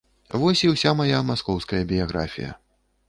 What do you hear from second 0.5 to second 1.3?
і ўся мая